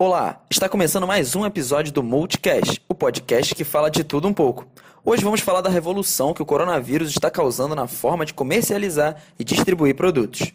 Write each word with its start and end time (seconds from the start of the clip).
Olá, 0.00 0.40
está 0.48 0.68
começando 0.68 1.08
mais 1.08 1.34
um 1.34 1.44
episódio 1.44 1.92
do 1.92 2.04
Multicast, 2.04 2.80
o 2.88 2.94
podcast 2.94 3.52
que 3.52 3.64
fala 3.64 3.90
de 3.90 4.04
tudo 4.04 4.28
um 4.28 4.32
pouco. 4.32 4.64
Hoje 5.04 5.24
vamos 5.24 5.40
falar 5.40 5.60
da 5.60 5.68
revolução 5.68 6.32
que 6.32 6.40
o 6.40 6.46
coronavírus 6.46 7.10
está 7.10 7.28
causando 7.28 7.74
na 7.74 7.88
forma 7.88 8.24
de 8.24 8.32
comercializar 8.32 9.20
e 9.36 9.42
distribuir 9.42 9.96
produtos. 9.96 10.52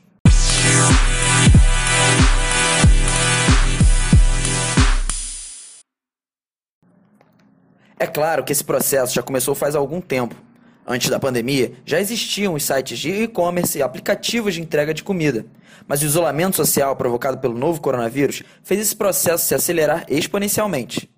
É 8.00 8.07
claro 8.07 8.46
que 8.46 8.54
esse 8.54 8.64
processo 8.64 9.14
já 9.14 9.21
começou 9.21 9.54
faz 9.54 9.75
algum 9.75 10.00
tempo. 10.00 10.52
Antes 10.86 11.09
da 11.09 11.20
pandemia, 11.20 11.71
já 11.86 12.00
existiam 12.00 12.54
os 12.54 12.63
sites 12.63 13.00
de 13.00 13.23
e-commerce 13.23 13.77
e 13.77 13.82
aplicativos 13.82 14.54
de 14.54 14.61
entrega 14.61 14.93
de 14.93 15.04
comida. 15.04 15.45
Mas 15.88 16.02
o 16.02 16.05
isolamento 16.05 16.57
social 16.57 16.95
provocado 16.95 17.38
pelo 17.38 17.57
novo 17.57 17.82
coronavírus 17.82 18.43
fez 18.63 18.79
esse 18.79 18.96
processo 18.96 19.46
se 19.46 19.55
acelerar 19.55 20.05
exponencialmente. 20.09 21.09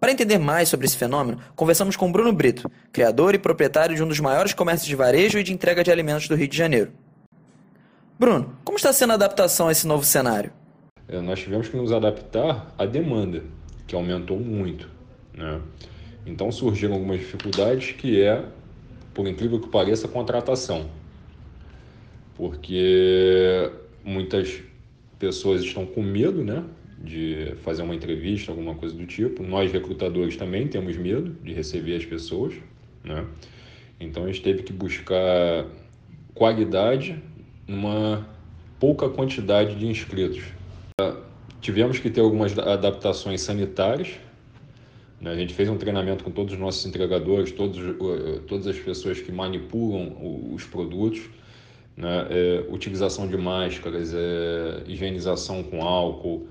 Para 0.00 0.12
entender 0.12 0.38
mais 0.38 0.70
sobre 0.70 0.86
esse 0.86 0.96
fenômeno, 0.96 1.38
conversamos 1.54 1.94
com 1.94 2.10
Bruno 2.10 2.32
Brito, 2.32 2.70
criador 2.90 3.34
e 3.34 3.38
proprietário 3.38 3.94
de 3.94 4.02
um 4.02 4.08
dos 4.08 4.18
maiores 4.18 4.54
comércios 4.54 4.88
de 4.88 4.96
varejo 4.96 5.38
e 5.38 5.42
de 5.42 5.52
entrega 5.52 5.84
de 5.84 5.90
alimentos 5.90 6.26
do 6.26 6.34
Rio 6.34 6.48
de 6.48 6.56
Janeiro. 6.56 6.90
Bruno, 8.18 8.56
como 8.64 8.78
está 8.78 8.94
sendo 8.94 9.10
a 9.10 9.14
adaptação 9.14 9.68
a 9.68 9.72
esse 9.72 9.86
novo 9.86 10.04
cenário? 10.04 10.52
É, 11.06 11.20
nós 11.20 11.40
tivemos 11.40 11.68
que 11.68 11.76
nos 11.76 11.92
adaptar 11.92 12.72
à 12.78 12.86
demanda, 12.86 13.42
que 13.86 13.94
aumentou 13.94 14.40
muito. 14.40 14.88
Né? 15.34 15.60
Então 16.24 16.50
surgiram 16.50 16.94
algumas 16.94 17.18
dificuldades 17.18 17.92
que 17.92 18.22
é, 18.22 18.42
por 19.14 19.26
incrível 19.26 19.60
que 19.60 19.68
pareça, 19.68 20.08
contratação. 20.08 20.90
Porque 22.34 23.70
muitas 24.04 24.62
pessoas 25.18 25.62
estão 25.62 25.84
com 25.84 26.02
medo, 26.02 26.42
né? 26.42 26.64
de 27.02 27.54
fazer 27.62 27.82
uma 27.82 27.94
entrevista, 27.94 28.52
alguma 28.52 28.74
coisa 28.74 28.94
do 28.94 29.06
tipo. 29.06 29.42
Nós, 29.42 29.72
recrutadores, 29.72 30.36
também 30.36 30.68
temos 30.68 30.96
medo 30.96 31.34
de 31.42 31.52
receber 31.52 31.96
as 31.96 32.04
pessoas, 32.04 32.54
né? 33.02 33.24
Então, 33.98 34.24
a 34.24 34.26
gente 34.26 34.42
teve 34.42 34.62
que 34.62 34.72
buscar 34.72 35.66
qualidade 36.34 37.20
numa 37.66 38.26
pouca 38.78 39.08
quantidade 39.08 39.74
de 39.74 39.86
inscritos. 39.86 40.42
Tivemos 41.60 41.98
que 41.98 42.10
ter 42.10 42.20
algumas 42.20 42.58
adaptações 42.58 43.40
sanitárias. 43.42 44.14
Né? 45.20 45.30
A 45.30 45.36
gente 45.36 45.52
fez 45.54 45.68
um 45.68 45.76
treinamento 45.76 46.24
com 46.24 46.30
todos 46.30 46.54
os 46.54 46.58
nossos 46.58 46.84
entregadores, 46.86 47.52
todos, 47.52 47.78
todas 48.46 48.66
as 48.66 48.78
pessoas 48.78 49.20
que 49.20 49.30
manipulam 49.30 50.16
os 50.54 50.64
produtos. 50.64 51.22
Né? 51.96 52.26
É, 52.30 52.64
utilização 52.70 53.28
de 53.28 53.36
máscaras, 53.36 54.14
é, 54.14 54.84
higienização 54.86 55.62
com 55.62 55.82
álcool, 55.82 56.48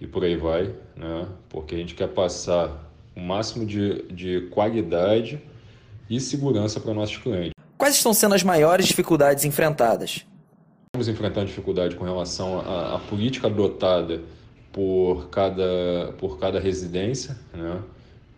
e 0.00 0.06
por 0.06 0.24
aí 0.24 0.36
vai, 0.36 0.74
né? 0.96 1.28
porque 1.48 1.74
a 1.74 1.78
gente 1.78 1.94
quer 1.94 2.08
passar 2.08 2.92
o 3.16 3.20
máximo 3.20 3.64
de, 3.64 4.02
de 4.12 4.48
qualidade 4.50 5.40
e 6.10 6.20
segurança 6.20 6.80
para 6.80 6.92
nossos 6.92 7.16
clientes. 7.18 7.52
Quais 7.78 7.96
estão 7.96 8.12
sendo 8.12 8.34
as 8.34 8.42
maiores 8.42 8.86
dificuldades 8.86 9.44
enfrentadas? 9.44 10.26
Estamos 10.86 11.08
enfrentando 11.08 11.46
dificuldade 11.46 11.96
com 11.96 12.04
relação 12.04 12.60
à, 12.60 12.96
à 12.96 12.98
política 12.98 13.46
adotada 13.46 14.22
por 14.72 15.28
cada, 15.30 16.14
por 16.18 16.38
cada 16.38 16.60
residência. 16.60 17.38
Né? 17.54 17.80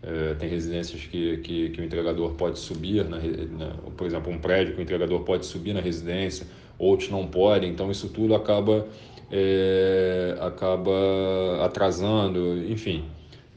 É, 0.07 0.35
tem 0.35 0.47
residências 0.47 1.01
que, 1.01 1.37
que, 1.37 1.69
que, 1.71 1.81
o 1.81 1.83
entregador 1.83 2.33
pode 2.33 2.59
subir, 2.59 3.03
na, 3.05 3.17
na, 3.17 3.71
por 3.97 4.05
exemplo, 4.05 4.31
um 4.31 4.37
prédio 4.37 4.75
que 4.75 4.79
o 4.79 4.83
entregador 4.83 5.21
pode 5.21 5.47
subir 5.47 5.73
na 5.73 5.81
residência, 5.81 6.45
outros 6.77 7.09
não 7.09 7.25
podem, 7.25 7.71
então 7.71 7.89
isso 7.89 8.07
tudo 8.09 8.35
acaba 8.35 8.85
é, 9.31 10.37
acaba 10.39 11.65
atrasando, 11.65 12.57
enfim. 12.69 13.05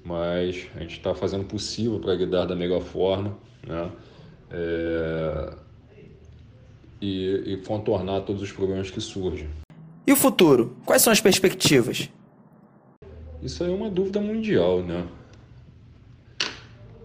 Mas 0.03 0.67
a 0.75 0.81
gente 0.81 0.97
está 0.97 1.15
fazendo 1.15 1.43
o 1.43 1.45
possível 1.45 2.01
para 2.01 2.15
lidar 2.15 2.47
da 2.47 2.57
melhor 2.57 2.81
forma, 2.81 3.37
né? 3.67 3.91
É, 4.51 5.55
e, 7.01 7.43
e 7.47 7.57
contornar 7.59 8.23
todos 8.23 8.41
os 8.41 8.51
problemas 8.51 8.91
que 8.91 9.03
surgem. 9.03 9.49
E 10.07 10.13
o 10.13 10.17
futuro? 10.17 10.75
Quais 10.87 11.03
são 11.03 11.13
as 11.13 11.21
perspectivas? 11.21 12.09
Isso 13.43 13.63
é 13.63 13.69
uma 13.69 13.91
dúvida 13.91 14.19
mundial, 14.19 14.83
né? 14.83 15.07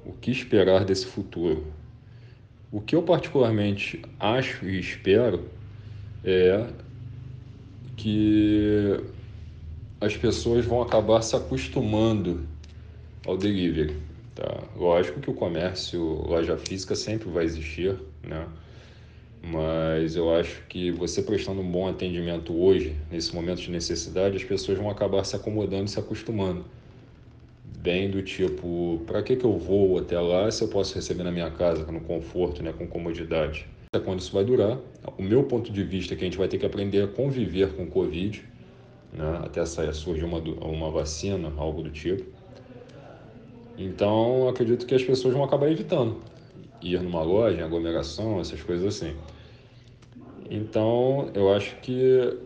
O 0.05 0.11
que 0.13 0.31
esperar 0.31 0.83
desse 0.85 1.05
futuro? 1.05 1.65
O 2.71 2.81
que 2.81 2.95
eu 2.95 3.03
particularmente 3.03 4.01
acho 4.19 4.65
e 4.65 4.79
espero 4.79 5.47
é 6.23 6.67
que 7.95 8.99
as 10.01 10.17
pessoas 10.17 10.65
vão 10.65 10.81
acabar 10.81 11.21
se 11.21 11.35
acostumando 11.35 12.45
ao 13.25 13.37
delivery. 13.37 13.95
Tá? 14.35 14.63
Lógico 14.75 15.19
que 15.19 15.29
o 15.29 15.33
comércio, 15.33 16.01
loja 16.01 16.57
física 16.57 16.95
sempre 16.95 17.29
vai 17.29 17.45
existir, 17.45 17.95
né? 18.23 18.47
mas 19.43 20.15
eu 20.15 20.33
acho 20.33 20.63
que 20.67 20.89
você 20.91 21.21
prestando 21.21 21.61
um 21.61 21.69
bom 21.69 21.87
atendimento 21.87 22.53
hoje, 22.53 22.95
nesse 23.11 23.35
momento 23.35 23.61
de 23.61 23.69
necessidade, 23.69 24.37
as 24.37 24.43
pessoas 24.43 24.77
vão 24.77 24.89
acabar 24.89 25.23
se 25.25 25.35
acomodando 25.35 25.85
e 25.85 25.89
se 25.89 25.99
acostumando. 25.99 26.65
Bem 27.83 28.09
do 28.09 28.23
tipo, 28.23 29.01
para 29.05 29.21
que, 29.21 29.35
que 29.35 29.43
eu 29.43 29.57
vou 29.57 29.97
até 29.97 30.17
lá 30.17 30.49
se 30.49 30.63
eu 30.63 30.69
posso 30.69 30.95
receber 30.95 31.23
na 31.23 31.31
minha 31.31 31.51
casa, 31.51 31.83
no 31.91 31.99
conforto, 31.99 32.63
né, 32.63 32.71
com 32.71 32.87
comodidade? 32.87 33.67
quando 34.05 34.21
isso 34.21 34.31
vai 34.31 34.45
durar. 34.45 34.79
O 35.17 35.21
meu 35.21 35.43
ponto 35.43 35.69
de 35.71 35.83
vista 35.83 36.13
é 36.13 36.17
que 36.17 36.23
a 36.23 36.25
gente 36.25 36.37
vai 36.37 36.47
ter 36.47 36.57
que 36.57 36.65
aprender 36.65 37.03
a 37.03 37.07
conviver 37.07 37.73
com 37.73 37.83
o 37.83 37.87
Covid, 37.87 38.43
né? 39.11 39.41
até 39.43 39.63
sair, 39.65 39.93
surgir 39.93 40.23
uma, 40.23 40.39
uma 40.39 40.89
vacina, 40.89 41.51
algo 41.57 41.83
do 41.83 41.91
tipo. 41.91 42.23
Então, 43.77 44.47
acredito 44.47 44.85
que 44.85 44.95
as 44.95 45.03
pessoas 45.03 45.33
vão 45.33 45.43
acabar 45.43 45.69
evitando 45.69 46.21
ir 46.81 47.01
numa 47.01 47.21
loja, 47.21 47.59
em 47.59 47.63
aglomeração, 47.63 48.39
essas 48.39 48.61
coisas 48.61 48.85
assim. 48.85 49.13
Então, 50.49 51.29
eu 51.33 51.53
acho 51.53 51.75
que 51.81 52.37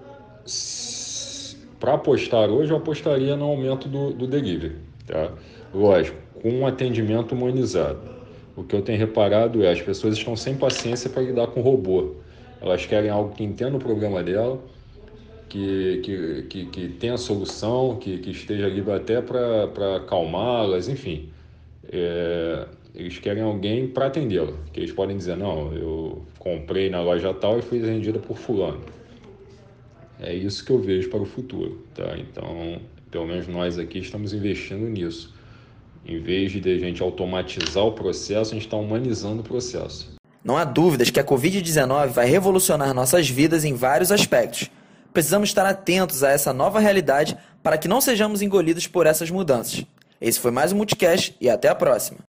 para 1.80 1.94
apostar 1.94 2.50
hoje, 2.50 2.72
eu 2.72 2.78
apostaria 2.78 3.36
no 3.36 3.46
aumento 3.46 3.88
do, 3.88 4.12
do 4.12 4.28
delivery. 4.28 4.76
Tá? 5.08 5.34
Lógico, 5.74 6.22
com 6.42 6.52
um 6.52 6.68
atendimento 6.68 7.34
humanizado 7.34 8.18
o 8.58 8.64
que 8.64 8.76
eu 8.76 8.82
tenho 8.82 8.98
reparado 8.98 9.64
é 9.64 9.72
as 9.72 9.82
pessoas 9.82 10.18
estão 10.18 10.36
sem 10.36 10.58
paciência 10.58 11.12
para 11.12 11.22
lidar 11.22 11.48
com 11.48 11.62
robô. 11.62 12.16
Elas 12.60 12.86
querem 12.88 13.10
algo 13.10 13.36
que 13.36 13.44
entenda 13.44 13.78
o 13.78 13.80
problema 13.80 14.24
dela, 14.24 14.60
que, 15.50 16.02
que, 16.04 16.44
que, 16.50 16.66
que 16.68 16.90
tenha 16.90 17.18
solução, 17.18 17.98
que, 18.00 18.18
que 18.20 18.32
esteja 18.32 18.66
ali 18.66 18.84
até 18.92 19.22
para 19.22 19.98
acalmá-las, 19.98 20.90
enfim. 20.90 21.32
É, 21.92 22.68
eles 22.96 23.20
querem 23.20 23.44
alguém 23.44 23.88
para 23.88 24.08
atendê-la, 24.08 24.54
que 24.74 24.80
eles 24.80 24.92
podem 24.92 25.18
dizer, 25.18 25.38
não, 25.38 25.74
eu 25.74 26.26
comprei 26.40 26.90
na 26.90 27.02
loja 27.02 27.34
tal 27.36 27.60
e 27.60 27.62
fui 27.62 27.80
vendida 27.80 28.20
por 28.20 28.38
fulano. 28.38 28.82
É 30.20 30.34
isso 30.34 30.66
que 30.66 30.72
eu 30.72 30.80
vejo 30.80 31.10
para 31.12 31.22
o 31.22 31.26
futuro, 31.26 31.88
tá? 31.94 32.18
Então, 32.18 32.82
pelo 33.10 33.26
menos 33.26 33.48
nós 33.48 33.78
aqui 33.78 34.00
estamos 34.00 34.34
investindo 34.34 34.88
nisso 34.88 35.38
em 36.08 36.22
vez 36.22 36.54
de 36.54 36.72
a 36.72 36.80
gente 36.80 37.04
automatizar 37.04 37.84
o 37.84 37.92
processo, 37.92 38.52
a 38.52 38.54
gente 38.54 38.66
está 38.66 38.78
humanizando 38.78 39.42
o 39.42 39.44
processo. 39.44 40.16
Não 40.44 40.56
há 40.56 40.64
dúvidas 40.64 41.10
que 41.10 41.20
a 41.20 41.24
Covid-19 41.24 42.08
vai 42.08 42.26
revolucionar 42.26 42.94
nossas 42.94 43.30
vidas 43.30 43.66
em 43.66 43.74
vários 43.74 44.12
aspectos. 44.12 44.72
Precisamos 45.12 45.50
estar 45.50 45.66
atentos 45.66 46.24
a 46.24 46.30
essa 46.30 46.54
nova 46.54 46.80
realidade 46.80 47.38
para 47.62 47.78
que 47.78 47.90
não 47.90 48.00
sejamos 48.00 48.42
engolidos 48.42 48.88
por 48.88 49.06
essas 49.06 49.30
mudanças. 49.30 49.84
Esse 50.22 50.40
foi 50.40 50.52
mais 50.52 50.72
um 50.72 50.78
Multicast 50.78 51.36
e 51.42 51.50
até 51.50 51.68
a 51.68 51.76
próxima. 51.76 52.27